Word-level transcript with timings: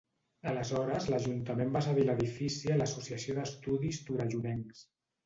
Aleshores 0.51 1.03
l'ajuntament 1.13 1.69
va 1.75 1.83
cedir 1.87 2.05
l'edifici 2.07 2.71
a 2.71 2.79
l'Associació 2.79 3.37
d'Estudis 3.41 4.01
Torellonencs. 4.09 4.83